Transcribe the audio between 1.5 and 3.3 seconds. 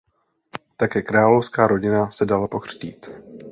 rodina se dala pokřtít.